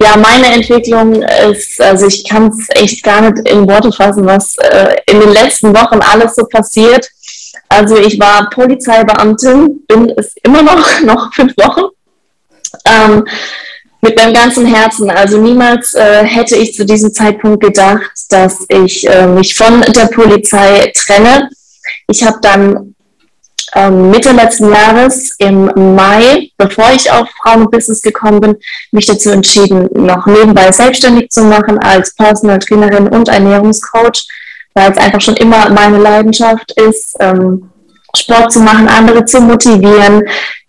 [0.00, 4.56] Ja, meine Entwicklung ist, also ich kann es echt gar nicht in Worte fassen, was
[4.58, 7.08] äh, in den letzten Wochen alles so passiert.
[7.68, 11.88] Also ich war Polizeibeamtin, bin es immer noch, noch fünf Wochen.
[12.84, 13.24] Ähm,
[14.00, 15.10] mit meinem ganzen Herzen.
[15.10, 20.06] Also niemals äh, hätte ich zu diesem Zeitpunkt gedacht, dass ich äh, mich von der
[20.06, 21.50] Polizei trenne.
[22.06, 22.94] Ich habe dann
[23.74, 28.56] ähm, Mitte letzten Jahres im Mai, bevor ich auf Frauen und Business gekommen bin,
[28.92, 34.26] mich dazu entschieden, noch nebenbei selbstständig zu machen als Personal Trainerin und Ernährungscoach,
[34.74, 37.70] weil es einfach schon immer meine Leidenschaft ist, ähm,
[38.16, 40.22] Sport zu machen, andere zu motivieren,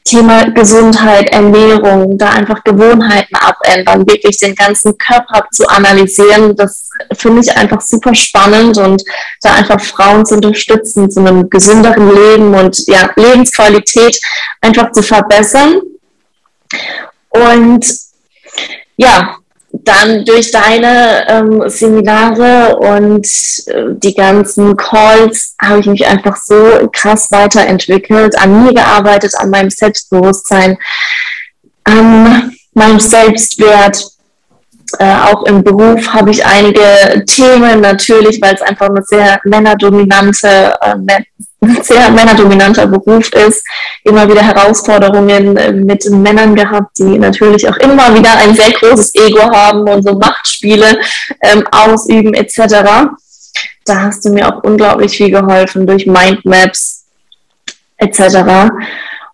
[0.10, 7.42] Thema Gesundheit, Ernährung, da einfach Gewohnheiten abändern, wirklich den ganzen Körper zu analysieren, das finde
[7.42, 9.04] ich einfach super spannend und
[9.44, 14.20] da einfach Frauen zu unterstützen, zu einem gesünderen Leben und ja, Lebensqualität
[14.62, 15.82] einfach zu verbessern.
[17.30, 17.86] Und
[18.98, 19.36] ja,
[19.90, 23.26] dann durch deine ähm, Seminare und
[23.68, 29.50] äh, die ganzen Calls habe ich mich einfach so krass weiterentwickelt, an mir gearbeitet, an
[29.50, 30.78] meinem Selbstbewusstsein,
[31.86, 34.06] an meinem Selbstwert.
[35.00, 40.76] Äh, auch im Beruf habe ich einige Themen natürlich, weil es einfach eine sehr männerdominante,
[40.82, 40.96] äh,
[41.62, 43.66] sehr männerdominanter Beruf ist,
[44.04, 49.14] immer wieder Herausforderungen äh, mit Männern gehabt, die natürlich auch immer wieder ein sehr großes
[49.16, 51.00] Ego haben und so Machtspiele
[51.42, 53.10] ähm, ausüben etc.
[53.86, 57.06] Da hast du mir auch unglaublich viel geholfen durch Mindmaps
[57.98, 58.70] etc.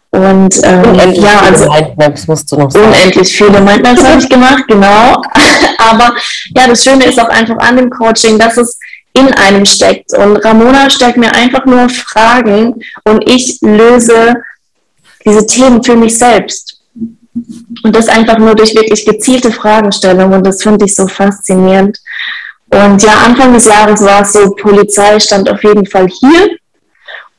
[0.09, 2.88] Und ähm, unendlich ja, also Mindmaps musst du noch sagen.
[2.88, 5.22] Unendlich viele Mindmaps habe ich gemacht, genau.
[5.78, 6.16] Aber
[6.56, 8.80] ja, das Schöne ist auch einfach an dem Coaching, dass es
[9.16, 10.14] in einem steckt.
[10.14, 14.36] Und Ramona stellt mir einfach nur Fragen und ich löse
[15.26, 16.81] diese Themen für mich selbst.
[17.84, 20.38] Und das einfach nur durch wirklich gezielte Fragestellungen.
[20.38, 21.98] Und das finde ich so faszinierend.
[22.70, 26.58] Und ja, Anfang des Jahres war es so, Polizei stand auf jeden Fall hier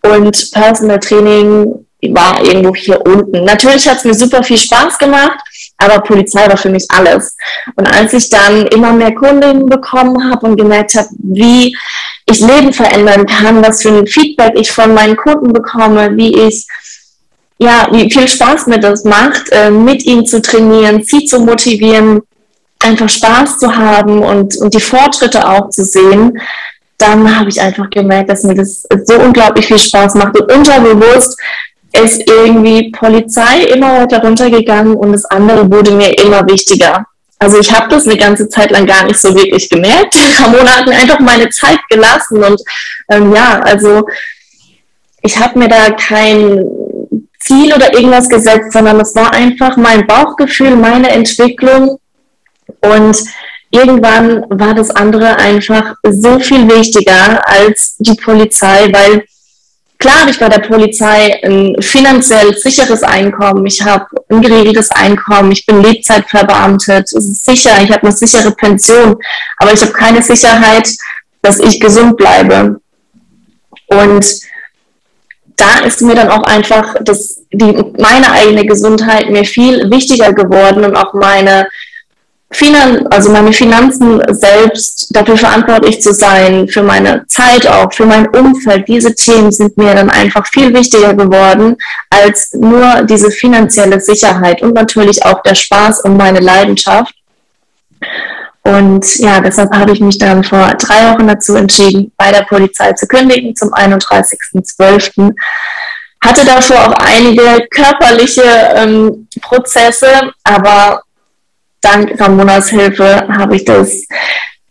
[0.02, 3.44] und Personal Training war irgendwo hier unten.
[3.44, 5.38] Natürlich hat es mir super viel Spaß gemacht,
[5.78, 7.36] aber Polizei war für mich alles.
[7.76, 11.76] Und als ich dann immer mehr Kundinnen bekommen habe und gemerkt habe, wie
[12.26, 16.66] ich Leben verändern kann, was für ein Feedback ich von meinen Kunden bekomme, wie ich
[17.58, 22.20] ja, wie viel Spaß mir das macht, äh, mit ihnen zu trainieren, sie zu motivieren,
[22.80, 26.38] einfach Spaß zu haben und, und die Fortschritte auch zu sehen,
[26.98, 31.38] dann habe ich einfach gemerkt, dass mir das so unglaublich viel Spaß macht und unterbewusst
[31.92, 37.06] ist irgendwie Polizei immer weiter runtergegangen und das andere wurde mir immer wichtiger.
[37.38, 40.14] Also ich habe das eine ganze Zeit lang gar nicht so wirklich gemerkt.
[40.42, 42.60] Ramona hat mir einfach meine Zeit gelassen und
[43.10, 44.06] ähm, ja, also
[45.22, 46.64] ich habe mir da kein
[47.40, 51.98] Ziel oder irgendwas gesetzt, sondern es war einfach mein Bauchgefühl, meine Entwicklung
[52.80, 53.24] und
[53.70, 59.24] irgendwann war das andere einfach so viel wichtiger als die Polizei, weil
[59.98, 65.52] Klar habe ich bei der Polizei ein finanziell sicheres Einkommen, ich habe ein geregeltes Einkommen,
[65.52, 69.16] ich bin Lebzeitverbeamtet, es ist sicher, ich habe eine sichere Pension,
[69.56, 70.90] aber ich habe keine Sicherheit,
[71.40, 72.80] dass ich gesund bleibe.
[73.86, 74.40] Und
[75.56, 80.84] da ist mir dann auch einfach das, die, meine eigene Gesundheit mir viel wichtiger geworden
[80.84, 81.68] und auch meine
[82.52, 88.28] Finan also meine Finanzen selbst dafür verantwortlich zu sein, für meine Zeit auch, für mein
[88.28, 88.86] Umfeld.
[88.86, 91.76] Diese Themen sind mir dann einfach viel wichtiger geworden
[92.08, 97.14] als nur diese finanzielle Sicherheit und natürlich auch der Spaß und meine Leidenschaft.
[98.62, 102.92] Und ja, deshalb habe ich mich dann vor drei Wochen dazu entschieden, bei der Polizei
[102.92, 105.32] zu kündigen zum 31.12.
[106.20, 108.42] Hatte davor auch einige körperliche
[108.74, 111.02] ähm, Prozesse, aber
[111.86, 114.02] dank Ramonas Hilfe habe ich das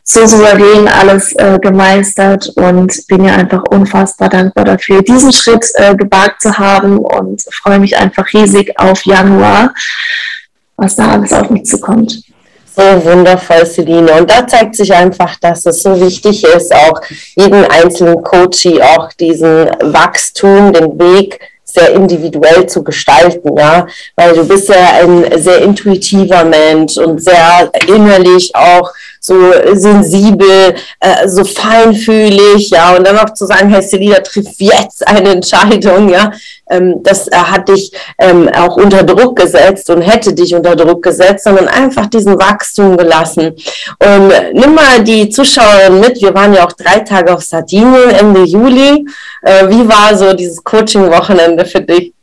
[0.03, 5.95] so souverän alles äh, gemeistert und bin ja einfach unfassbar dankbar dafür, diesen Schritt äh,
[5.95, 9.73] gewagt zu haben und freue mich einfach riesig auf Januar,
[10.75, 12.21] was da alles auf mich zukommt.
[12.75, 14.11] So wundervoll, Celine.
[14.11, 17.01] Und da zeigt sich einfach, dass es so wichtig ist, auch
[17.35, 21.39] jeden einzelnen Coachie auch diesen Wachstum, den Weg
[21.75, 23.85] sehr individuell zu gestalten, ja,
[24.15, 29.35] weil du bist ja ein sehr intuitiver Mensch und sehr innerlich auch so
[29.73, 35.29] sensibel, äh, so feinfühlig, ja, und dann auch zu sagen, Herr Selina, triff jetzt eine
[35.29, 36.31] Entscheidung, ja,
[36.69, 41.03] ähm, das äh, hat dich ähm, auch unter Druck gesetzt und hätte dich unter Druck
[41.03, 43.55] gesetzt, sondern einfach diesen Wachstum gelassen.
[43.99, 48.43] Und nimm mal die Zuschauerin mit, wir waren ja auch drei Tage auf Sardinien Ende
[48.43, 49.05] Juli.
[49.41, 52.13] Äh, wie war so dieses Coaching-Wochenende für dich?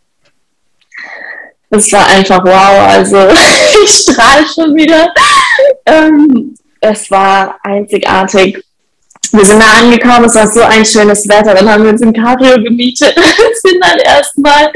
[1.71, 2.89] Es war einfach wow.
[2.89, 3.17] Also
[3.85, 5.13] ich strahle schon wieder.
[5.87, 8.63] Ähm, es war einzigartig.
[9.35, 11.55] Wir sind da angekommen, es war so ein schönes Wetter.
[11.55, 13.15] Dann haben wir uns ein Cabrio gemietet,
[13.63, 14.71] sind dann erstmal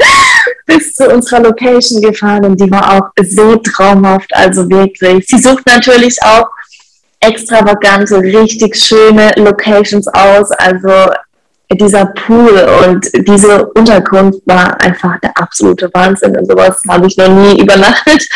[0.65, 5.27] bis zu unserer Location gefahren und die war auch so traumhaft, also wirklich.
[5.27, 6.47] Sie sucht natürlich auch
[7.19, 10.49] extravagante, richtig schöne Locations aus.
[10.51, 11.11] Also
[11.71, 16.35] dieser Pool und diese Unterkunft war einfach der absolute Wahnsinn.
[16.35, 18.27] Und sowas habe ich noch nie übernachtet.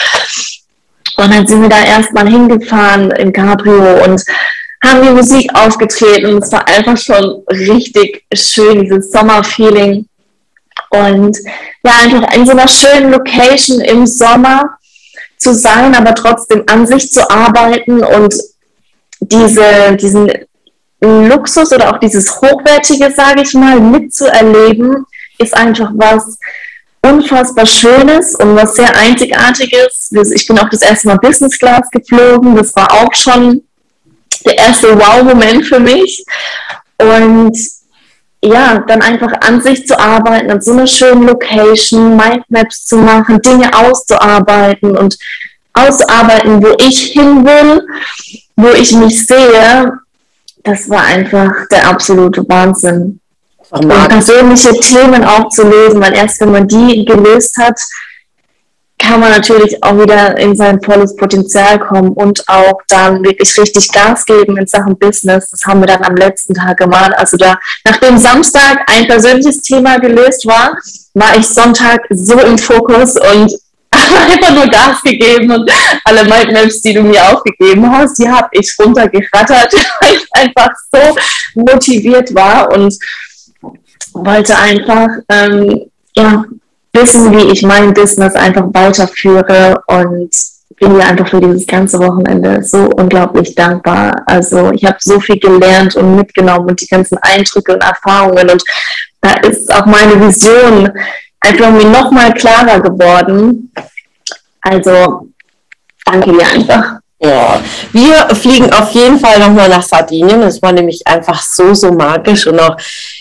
[1.18, 4.24] Und dann sind wir da erstmal hingefahren im Cabrio und
[4.84, 6.42] haben die Musik aufgetreten.
[6.42, 10.08] Es war einfach schon richtig schön, dieses Sommerfeeling.
[10.90, 11.38] Und
[11.84, 14.78] ja, einfach in so einer schönen Location im Sommer
[15.38, 18.36] zu sein, aber trotzdem an sich zu arbeiten und
[19.20, 20.32] diese, diesen
[21.00, 25.06] Luxus oder auch dieses Hochwertige, sage ich mal, mitzuerleben,
[25.38, 26.38] ist einfach was
[27.02, 30.12] unfassbar Schönes und was sehr Einzigartiges.
[30.34, 32.56] Ich bin auch das erste Mal Business Class geflogen.
[32.56, 33.64] Das war auch schon
[34.46, 36.24] der erste Wow-Moment für mich.
[36.98, 37.58] Und
[38.44, 43.42] ja, dann einfach an sich zu arbeiten, an so einer schönen Location, Mindmaps zu machen,
[43.42, 45.18] Dinge auszuarbeiten und
[45.74, 47.86] auszuarbeiten, wo ich hin will,
[48.56, 49.92] wo ich mich sehe
[50.64, 53.20] das war einfach der absolute Wahnsinn.
[53.70, 57.80] Und persönliche Themen auch zu lösen, weil erst wenn man die gelöst hat,
[59.02, 63.92] kann man natürlich auch wieder in sein volles Potenzial kommen und auch dann wirklich richtig
[63.92, 65.50] Gas geben in Sachen Business.
[65.50, 67.12] Das haben wir dann am letzten Tag gemacht.
[67.16, 70.78] Also da, nachdem Samstag ein persönliches Thema gelöst war,
[71.14, 73.54] war ich Sonntag so im Fokus und
[73.92, 75.70] einfach nur Gas gegeben und
[76.06, 81.16] alle Mindmaps, die du mir aufgegeben hast, die habe ich runtergerattert, weil ich einfach so
[81.56, 82.96] motiviert war und
[84.14, 85.82] wollte einfach ähm,
[86.16, 86.46] ja,
[86.94, 90.30] wissen, wie ich mein Business einfach weiterführe und
[90.80, 94.24] bin dir einfach für dieses ganze Wochenende so unglaublich dankbar.
[94.26, 98.64] Also ich habe so viel gelernt und mitgenommen und die ganzen Eindrücke und Erfahrungen und
[99.22, 100.90] da ist auch meine Vision
[101.40, 103.72] einfach mir nochmal klarer geworden.
[104.62, 105.28] Also
[106.06, 107.01] danke dir einfach.
[107.24, 110.42] Ja, wir fliegen auf jeden Fall nochmal nach Sardinien.
[110.42, 112.76] Das war nämlich einfach so, so magisch und auch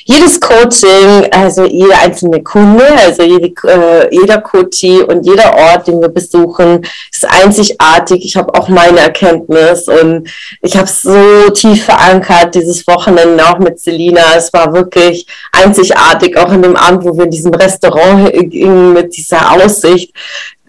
[0.06, 6.00] jedes Coaching, also jeder einzelne Kunde, also jede, äh, jeder Coachie und jeder Ort, den
[6.00, 8.24] wir besuchen, ist einzigartig.
[8.24, 10.30] Ich habe auch meine Erkenntnis und
[10.62, 14.22] ich habe so tief verankert, dieses Wochenende auch mit Selina.
[14.34, 19.14] Es war wirklich einzigartig, auch in dem Abend, wo wir in diesem Restaurant gingen mit
[19.14, 20.14] dieser Aussicht.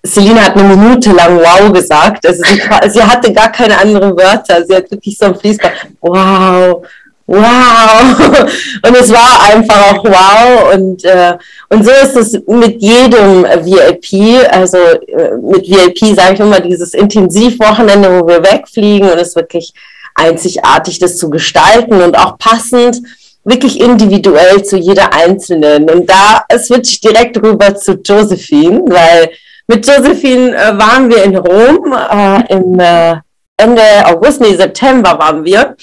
[0.03, 2.25] Selina hat eine Minute lang wow gesagt.
[2.25, 4.63] Also sie, sie, hatte gar keine anderen Wörter.
[4.65, 5.73] Sie hat wirklich so ein Fließband.
[6.01, 6.83] Wow,
[7.27, 8.51] wow.
[8.83, 10.73] Und es war einfach auch wow.
[10.73, 11.37] Und, äh,
[11.69, 14.47] und so ist es mit jedem VIP.
[14.51, 19.71] Also äh, mit VIP sage ich immer dieses Intensivwochenende, wo wir wegfliegen und es wirklich
[20.15, 23.01] einzigartig, das zu gestalten und auch passend
[23.43, 25.89] wirklich individuell zu jeder Einzelnen.
[25.89, 29.31] Und da switche ich direkt rüber zu Josephine, weil
[29.71, 33.15] mit Josephine äh, waren wir in Rom äh, im äh,
[33.55, 35.75] Ende August, nee, September waren wir.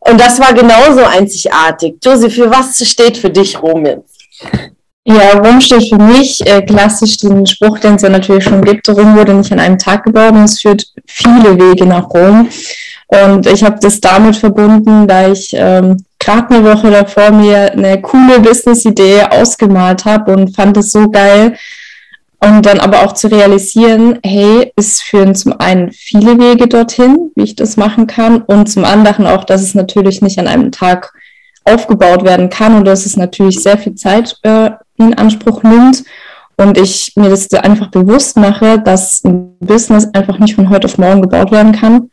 [0.00, 1.96] Und das war genauso einzigartig.
[2.02, 4.18] Josephine, was steht für dich Rom jetzt?
[5.04, 8.88] Ja, Rom steht für mich äh, klassisch den Spruch, den es ja natürlich schon gibt,
[8.88, 12.48] Rom wurde nicht an einem Tag gebaut und es führt viele Wege nach Rom.
[13.08, 18.00] Und ich habe das damit verbunden, da ich ähm, gerade eine Woche davor mir eine
[18.00, 21.56] coole Business-Idee ausgemalt habe und fand es so geil,
[22.40, 27.44] und dann aber auch zu realisieren, hey, es führen zum einen viele Wege dorthin, wie
[27.44, 31.12] ich das machen kann, und zum anderen auch, dass es natürlich nicht an einem Tag
[31.64, 36.04] aufgebaut werden kann und dass es natürlich sehr viel Zeit äh, in Anspruch nimmt.
[36.58, 40.96] Und ich mir das einfach bewusst mache, dass ein Business einfach nicht von heute auf
[40.96, 42.10] morgen gebaut werden kann.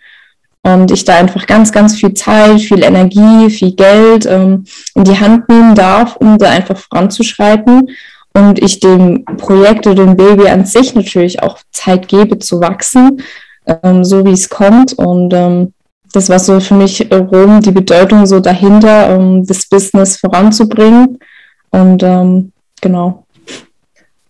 [0.64, 4.66] Und ich da einfach ganz, ganz viel Zeit, viel Energie, viel Geld ähm,
[4.96, 7.90] in die Hand nehmen darf, um da einfach voranzuschreiten
[8.34, 13.22] und ich dem Projekt oder dem Baby an sich natürlich auch Zeit gebe zu wachsen,
[13.66, 14.94] ähm, so wie es kommt.
[14.94, 15.74] Und ähm,
[16.14, 21.20] das war so für mich Rom die Bedeutung so dahinter, um das Business voranzubringen.
[21.72, 23.26] Und ähm, genau.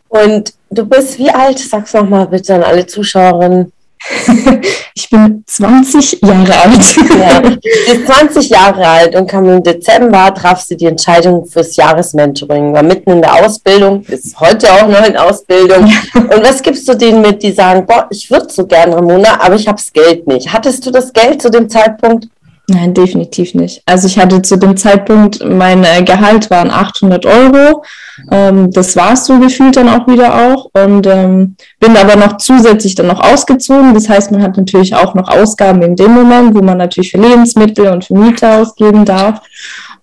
[0.08, 1.60] Und du bist wie alt?
[1.60, 3.73] Sag's noch mal bitte an alle Zuschauerinnen.
[4.96, 6.96] ich bin 20 Jahre alt.
[7.20, 11.76] ja, du bist 20 Jahre alt und kam im Dezember, traf sie die Entscheidung fürs
[11.76, 15.92] Jahresmentoring, war mitten in der Ausbildung, ist heute auch noch in Ausbildung.
[16.16, 19.56] Und was gibst du denen mit, die sagen, boah, ich würde so gerne, Ramona, aber
[19.56, 20.52] ich habe das Geld nicht.
[20.52, 22.28] Hattest du das Geld zu dem Zeitpunkt?
[22.68, 23.82] Nein, definitiv nicht.
[23.86, 27.84] Also ich hatte zu dem Zeitpunkt, mein äh, Gehalt waren 800 Euro.
[28.32, 30.70] Ähm, das war es so gefühlt dann auch wieder auch.
[30.74, 33.94] Und ähm, bin aber noch zusätzlich dann noch ausgezogen.
[33.94, 37.20] Das heißt, man hat natürlich auch noch Ausgaben in dem Moment, wo man natürlich für
[37.20, 39.42] Lebensmittel und für Miete ausgeben darf.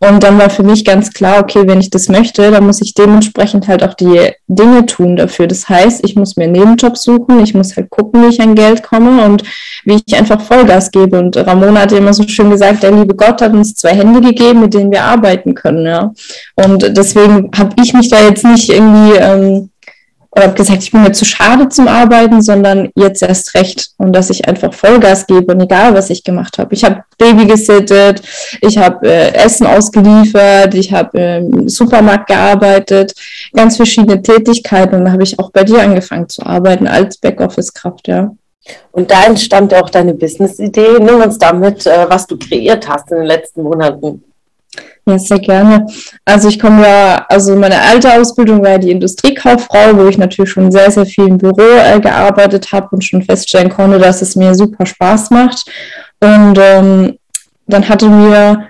[0.02, 2.94] Und dann war für mich ganz klar, okay, wenn ich das möchte, dann muss ich
[2.94, 5.46] dementsprechend halt auch die Dinge tun dafür.
[5.46, 8.54] Das heißt, ich muss mir einen Nebenjob suchen, ich muss halt gucken, wie ich an
[8.54, 9.42] Geld komme und
[9.84, 11.18] wie ich einfach Vollgas gebe.
[11.18, 14.62] Und Ramona hat immer so schön gesagt, der liebe Gott hat uns zwei Hände gegeben,
[14.62, 15.84] mit denen wir arbeiten können.
[15.84, 16.12] Ja.
[16.54, 19.69] Und deswegen habe ich mich da jetzt nicht irgendwie ähm,
[20.32, 24.12] oder habe gesagt, ich bin mir zu schade zum Arbeiten, sondern jetzt erst recht und
[24.14, 26.72] dass ich einfach Vollgas gebe und egal, was ich gemacht habe.
[26.74, 28.22] Ich habe Baby gesittet,
[28.60, 33.12] ich habe äh, Essen ausgeliefert, ich habe im Supermarkt gearbeitet,
[33.52, 38.06] ganz verschiedene Tätigkeiten und da habe ich auch bei dir angefangen zu arbeiten als Backoffice-Kraft,
[38.06, 38.30] ja.
[38.92, 40.98] Und da entstand auch deine Business-Idee.
[41.00, 44.22] Nimm uns damit, äh, was du kreiert hast in den letzten Monaten.
[45.10, 45.86] Ja, sehr gerne.
[46.24, 50.52] Also ich komme ja, also meine alte Ausbildung war ja die Industriekauffrau, wo ich natürlich
[50.52, 54.36] schon sehr, sehr viel im Büro äh, gearbeitet habe und schon feststellen konnte, dass es
[54.36, 55.64] mir super Spaß macht.
[56.20, 57.18] Und ähm,
[57.66, 58.68] dann hatte mir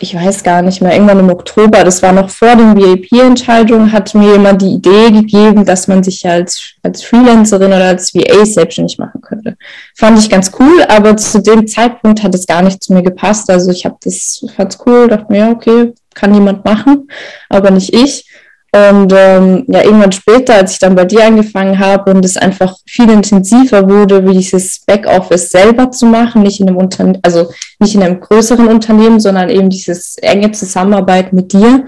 [0.00, 4.12] ich weiß gar nicht mehr, irgendwann im Oktober, das war noch vor den VIP-Entscheidungen, hat
[4.14, 8.98] mir jemand die Idee gegeben, dass man sich als, als Freelancerin oder als VA selbstständig
[8.98, 9.56] machen könnte.
[9.94, 13.48] Fand ich ganz cool, aber zu dem Zeitpunkt hat es gar nicht zu mir gepasst.
[13.50, 17.08] Also ich habe das, fand's cool, dachte mir, ja, okay, kann jemand machen,
[17.48, 18.28] aber nicht ich.
[18.74, 22.74] Und ähm, ja, irgendwann später, als ich dann bei dir angefangen habe und es einfach
[22.88, 27.94] viel intensiver wurde, wie dieses Backoffice selber zu machen, nicht in einem Unternehmen, also nicht
[27.94, 31.84] in einem größeren Unternehmen, sondern eben dieses enge Zusammenarbeit mit dir,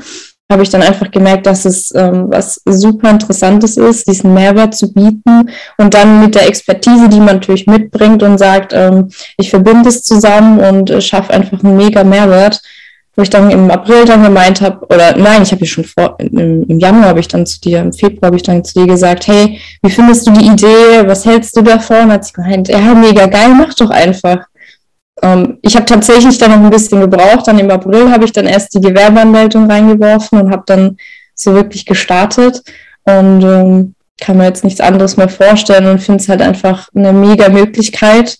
[0.48, 4.92] habe ich dann einfach gemerkt, dass es ähm, was super Interessantes ist, diesen Mehrwert zu
[4.92, 9.88] bieten und dann mit der Expertise, die man natürlich mitbringt und sagt, ähm, ich verbinde
[9.88, 12.62] es zusammen und äh, schaffe einfach einen mega Mehrwert
[13.16, 16.16] wo ich dann im April dann gemeint habe, oder nein, ich habe ja schon vor,
[16.18, 18.86] im, im Januar habe ich dann zu dir, im Februar habe ich dann zu dir
[18.86, 22.02] gesagt, hey, wie findest du die Idee, was hältst du davon?
[22.02, 24.46] Und hat sie gemeint, ja, mega geil, mach doch einfach.
[25.22, 28.46] Ähm, ich habe tatsächlich dann noch ein bisschen gebraucht, dann im April habe ich dann
[28.46, 30.98] erst die Gewerbeanmeldung reingeworfen und habe dann
[31.34, 32.62] so wirklich gestartet
[33.04, 37.12] und ähm, kann mir jetzt nichts anderes mehr vorstellen und finde es halt einfach eine
[37.12, 38.38] mega Möglichkeit,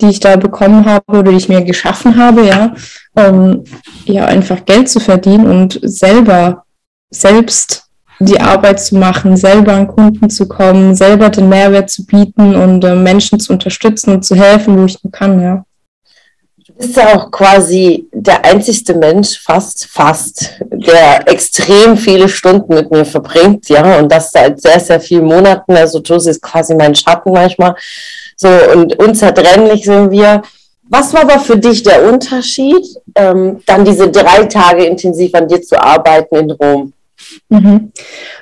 [0.00, 2.74] die ich da bekommen habe oder die ich mir geschaffen habe, ja,
[3.18, 3.64] um
[4.04, 6.64] ja einfach Geld zu verdienen und selber
[7.10, 7.88] selbst
[8.20, 12.84] die Arbeit zu machen, selber an Kunden zu kommen, selber den Mehrwert zu bieten und
[12.84, 15.64] äh, Menschen zu unterstützen und zu helfen, wo ich nur kann, ja.
[16.66, 22.90] Du bist ja auch quasi der einzigste Mensch, fast, fast, der extrem viele Stunden mit
[22.90, 25.72] mir verbringt, ja, und das seit sehr, sehr vielen Monaten.
[25.76, 27.74] Also Josie ist quasi mein Schatten manchmal.
[28.36, 30.42] So, und unzertrennlich sind wir.
[30.90, 35.60] Was war aber für dich der Unterschied, ähm, dann diese drei Tage intensiv an dir
[35.60, 36.92] zu arbeiten in Rom?
[37.48, 37.92] Mhm.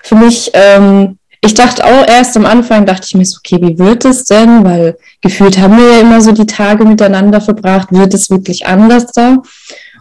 [0.02, 3.78] Für mich, ähm, ich dachte auch erst am Anfang, dachte ich mir so, okay, wie
[3.78, 4.64] wird es denn?
[4.64, 7.88] Weil gefühlt haben wir ja immer so die Tage miteinander verbracht.
[7.90, 9.38] Wird es wirklich anders da?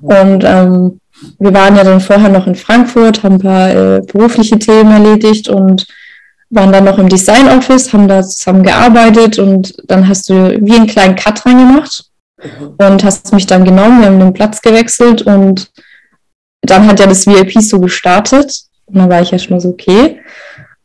[0.01, 0.99] Und ähm,
[1.39, 5.49] wir waren ja dann vorher noch in Frankfurt, haben ein paar äh, berufliche Themen erledigt
[5.49, 5.87] und
[6.49, 10.75] waren dann noch im Design Office, haben da zusammen gearbeitet und dann hast du wie
[10.75, 12.05] einen kleinen Cut reingemacht.
[12.77, 15.71] Und hast mich dann genommen, wir haben den Platz gewechselt und
[16.61, 18.51] dann hat ja das VIP so gestartet
[18.85, 20.19] und dann war ich ja schon mal so, okay.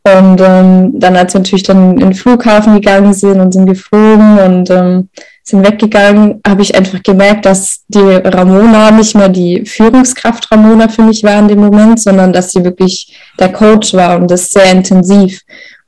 [0.02, 4.38] Und ähm, dann, als wir natürlich dann in den Flughafen gegangen sind und sind geflogen
[4.38, 5.11] und ähm,
[5.42, 11.02] sind weggegangen, habe ich einfach gemerkt, dass die Ramona nicht mehr die Führungskraft Ramona für
[11.02, 14.73] mich war in dem Moment, sondern dass sie wirklich der Coach war und das sehr
[14.73, 15.40] intensiv.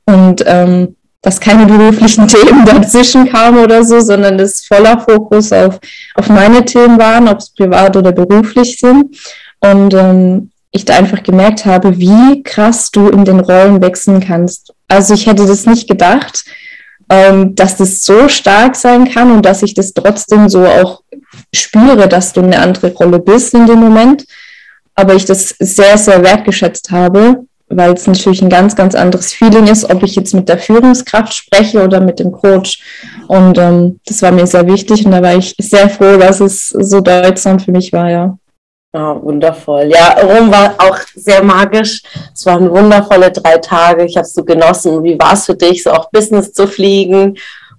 [0.05, 5.79] Und ähm, dass keine beruflichen Themen dazwischen kamen oder so, sondern das voller Fokus auf,
[6.13, 9.17] auf meine Themen waren, ob es privat oder beruflich sind.
[9.59, 14.73] Und ähm, ich da einfach gemerkt habe, wie krass du in den Rollen wechseln kannst.
[14.87, 16.43] Also ich hätte das nicht gedacht,
[17.09, 21.03] ähm, dass das so stark sein kann und dass ich das trotzdem so auch
[21.53, 24.25] spüre, dass du eine andere Rolle bist in dem Moment.
[24.95, 29.67] Aber ich das sehr, sehr wertgeschätzt habe, weil es natürlich ein ganz, ganz anderes Feeling
[29.67, 32.81] ist, ob ich jetzt mit der Führungskraft spreche oder mit dem Coach.
[33.27, 36.69] Und ähm, das war mir sehr wichtig und da war ich sehr froh, dass es
[36.69, 38.37] so deutsam für mich war, ja.
[38.95, 39.89] Oh, wundervoll.
[39.91, 42.03] Ja, Rom war auch sehr magisch.
[42.31, 44.05] Es waren wundervolle drei Tage.
[44.05, 45.03] Ich habe es so genossen.
[45.03, 47.35] Wie war es für dich, so auch Business zu fliegen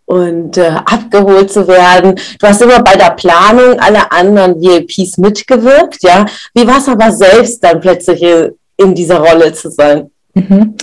[0.06, 2.16] und äh, abgeholt zu werden.
[2.38, 6.26] Du hast immer bei der Planung aller anderen VIPs mitgewirkt, ja.
[6.52, 8.22] Wie war es aber selbst dann plötzlich
[8.76, 10.10] in dieser Rolle zu sein?
[10.34, 10.74] Mhm.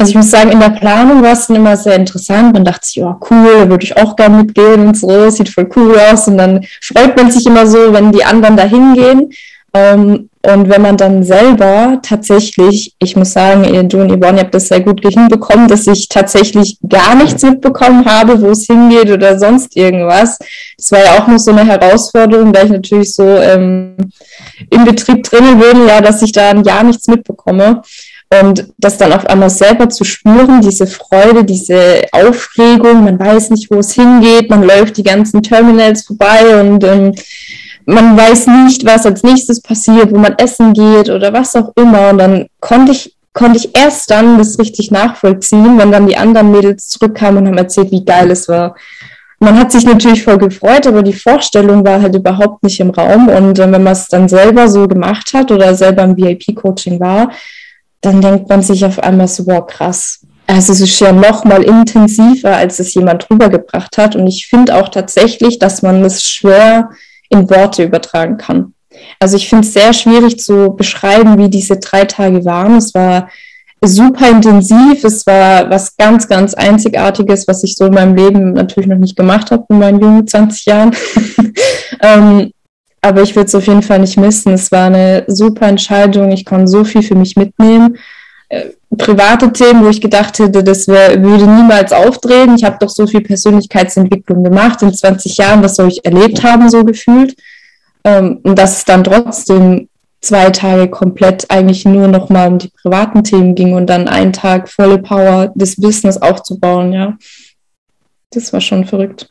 [0.00, 2.52] Also ich muss sagen, in der Planung war es dann immer sehr interessant.
[2.52, 5.98] Man dachte sich, oh cool, würde ich auch gerne mitgehen und so, sieht voll cool
[5.98, 6.28] aus.
[6.28, 9.32] Und dann freut man sich immer so, wenn die anderen da hingehen.
[9.74, 14.54] Ähm, und wenn man dann selber tatsächlich, ich muss sagen, du und Yvonne, ihr habt
[14.54, 19.38] das sehr gut hinbekommen, dass ich tatsächlich gar nichts mitbekommen habe, wo es hingeht oder
[19.38, 20.38] sonst irgendwas.
[20.76, 23.96] Das war ja auch noch so eine Herausforderung, da ich natürlich so ähm,
[24.70, 27.82] im Betrieb drinnen bin, ja, dass ich da ein Jahr nichts mitbekomme.
[28.40, 33.70] Und das dann auf einmal selber zu spüren, diese Freude, diese Aufregung, man weiß nicht,
[33.70, 37.14] wo es hingeht, man läuft die ganzen Terminals vorbei und ähm,
[37.88, 42.10] man weiß nicht, was als nächstes passiert, wo man essen geht oder was auch immer.
[42.10, 46.50] Und dann konnte ich, konnte ich erst dann das richtig nachvollziehen, wenn dann die anderen
[46.50, 48.76] Mädels zurückkamen und haben erzählt, wie geil es war.
[49.40, 53.28] Man hat sich natürlich voll gefreut, aber die Vorstellung war halt überhaupt nicht im Raum.
[53.28, 57.30] Und äh, wenn man es dann selber so gemacht hat oder selber im VIP-Coaching war,
[58.02, 60.20] dann denkt man sich auf einmal so, wow, krass.
[60.46, 64.14] Also es ist ja noch mal intensiver, als es jemand rübergebracht hat.
[64.14, 66.90] Und ich finde auch tatsächlich, dass man es schwer
[67.28, 68.74] in Worte übertragen kann.
[69.20, 72.76] Also ich finde es sehr schwierig zu beschreiben, wie diese drei Tage waren.
[72.76, 73.28] Es war
[73.84, 75.04] super intensiv.
[75.04, 79.16] Es war was ganz, ganz Einzigartiges, was ich so in meinem Leben natürlich noch nicht
[79.16, 80.96] gemacht habe in meinen jungen 20 Jahren.
[82.02, 82.50] ähm,
[83.00, 84.52] aber ich würde es auf jeden Fall nicht missen.
[84.52, 86.32] Es war eine super Entscheidung.
[86.32, 87.96] Ich konnte so viel für mich mitnehmen.
[88.48, 92.56] Äh, private Themen, wo ich gedacht hätte, das würde niemals auftreten.
[92.56, 95.62] Ich habe doch so viel Persönlichkeitsentwicklung gemacht in 20 Jahren.
[95.62, 97.36] Was soll ich erlebt haben, so gefühlt?
[98.04, 99.88] Ähm, und dass es dann trotzdem
[100.20, 104.32] zwei Tage komplett eigentlich nur noch mal um die privaten Themen ging und dann einen
[104.32, 107.16] Tag volle Power, das Business aufzubauen, ja.
[108.30, 109.30] Das war schon verrückt.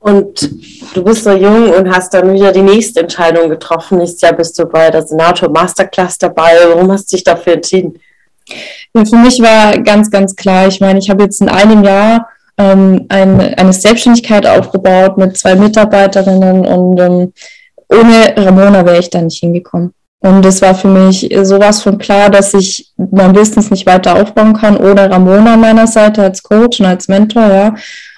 [0.00, 0.50] Und
[0.94, 3.98] du bist so jung und hast dann wieder die nächste Entscheidung getroffen.
[3.98, 6.52] Nächstes Jahr bist du bei der Senator Masterclass dabei.
[6.68, 7.98] Warum hast du dich dafür entschieden?
[8.94, 12.28] Ja, für mich war ganz, ganz klar, ich meine, ich habe jetzt in einem Jahr
[12.56, 17.32] ähm, eine, eine Selbstständigkeit aufgebaut mit zwei Mitarbeiterinnen und ähm,
[17.88, 19.92] ohne Ramona wäre ich da nicht hingekommen.
[20.20, 24.52] Und es war für mich sowas von klar, dass ich mein Business nicht weiter aufbauen
[24.52, 27.74] kann ohne Ramona an meiner Seite als Coach und als Mentor, ja.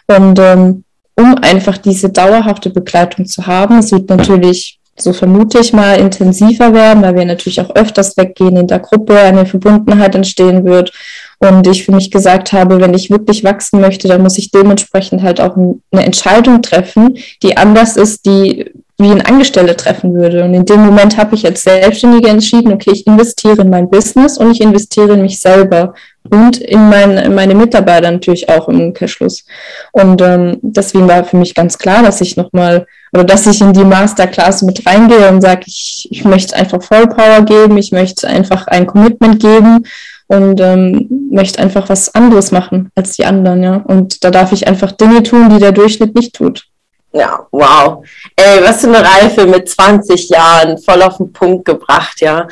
[0.07, 0.85] Und ähm,
[1.21, 3.79] um einfach diese dauerhafte Begleitung zu haben.
[3.79, 8.57] Es wird natürlich, so vermute ich mal, intensiver werden, weil wir natürlich auch öfters weggehen
[8.57, 10.93] in der Gruppe, eine Verbundenheit entstehen wird.
[11.39, 15.23] Und ich für mich gesagt habe, wenn ich wirklich wachsen möchte, dann muss ich dementsprechend
[15.23, 20.45] halt auch eine Entscheidung treffen, die anders ist, die wie ein Angestellte treffen würde.
[20.45, 24.37] Und in dem Moment habe ich als Selbstständige entschieden, okay, ich investiere in mein Business
[24.37, 25.95] und ich investiere in mich selber
[26.29, 29.45] und in, mein, in meine Mitarbeiter natürlich auch im Umkehrschluss.
[29.93, 33.73] Und ähm, deswegen war für mich ganz klar, dass ich nochmal oder dass ich in
[33.73, 38.67] die Masterclass mit reingehe und sage, ich, ich möchte einfach Vollpower geben, ich möchte einfach
[38.69, 39.85] ein Commitment geben
[40.29, 43.77] und ähm, möchte einfach was anderes machen als die anderen, ja.
[43.77, 46.70] Und da darf ich einfach Dinge tun, die der Durchschnitt nicht tut.
[47.13, 48.05] Ja, wow.
[48.37, 52.47] Ey, was für eine Reife mit 20 Jahren, voll auf den Punkt gebracht, ja.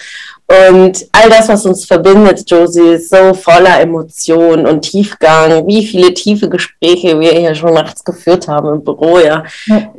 [0.51, 5.66] Und all das, was uns verbindet, Josie, ist so voller Emotionen und Tiefgang.
[5.66, 9.44] Wie viele tiefe Gespräche wir hier schon nachts geführt haben im Büro, ja.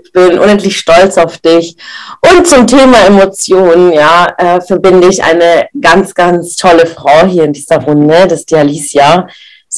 [0.04, 1.78] Ich bin unendlich stolz auf dich.
[2.22, 7.54] Und zum Thema Emotionen, ja, äh, verbinde ich eine ganz, ganz tolle Frau hier in
[7.54, 9.28] dieser Runde, das ist die Alicia.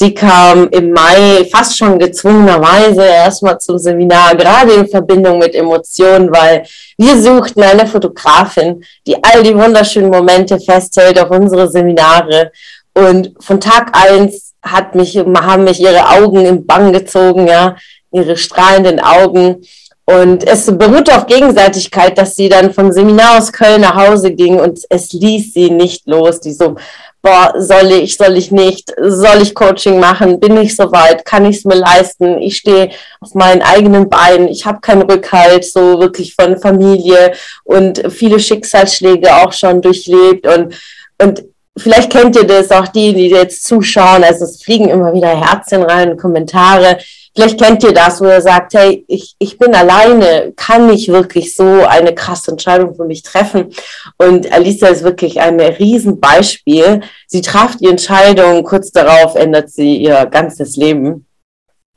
[0.01, 6.31] Sie kam im Mai fast schon gezwungenerweise erstmal zum Seminar, gerade in Verbindung mit Emotionen,
[6.31, 6.65] weil
[6.97, 12.51] wir suchten eine Fotografin, die all die wunderschönen Momente festhält auf unsere Seminare.
[12.95, 17.75] Und von Tag eins hat mich, haben mich ihre Augen im Bann gezogen, ja,
[18.11, 19.61] ihre strahlenden Augen.
[20.05, 24.59] Und es beruhte auf Gegenseitigkeit, dass sie dann vom Seminar aus Köln nach Hause ging
[24.59, 26.39] und es ließ sie nicht los.
[26.39, 26.75] Die so,
[27.21, 31.57] boah, soll ich, soll ich nicht, soll ich Coaching machen, bin ich soweit, kann ich
[31.57, 36.33] es mir leisten, ich stehe auf meinen eigenen Beinen, ich habe keinen Rückhalt, so wirklich
[36.33, 40.75] von Familie und viele Schicksalsschläge auch schon durchlebt und,
[41.21, 41.43] und
[41.77, 45.83] vielleicht kennt ihr das auch die, die jetzt zuschauen, also es fliegen immer wieder Herzchen
[45.83, 46.97] rein, Kommentare,
[47.33, 51.55] Vielleicht kennt ihr das, wo er sagt, hey, ich, ich bin alleine, kann nicht wirklich
[51.55, 53.73] so eine krasse Entscheidung für mich treffen.
[54.17, 57.01] Und Alicia ist wirklich ein Riesenbeispiel.
[57.27, 61.25] Sie traf die Entscheidung, kurz darauf ändert sie ihr ganzes Leben.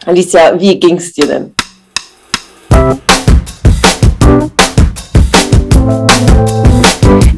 [0.07, 1.55] Alicia, wie ging's dir denn?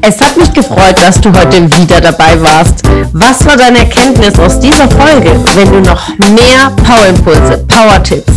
[0.09, 2.81] Es hat mich gefreut, dass du heute wieder dabei warst.
[3.11, 5.31] Was war deine Erkenntnis aus dieser Folge?
[5.53, 8.36] Wenn du noch mehr Powerimpulse, Power-Tipps